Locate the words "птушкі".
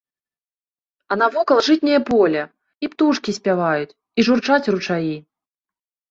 2.93-3.35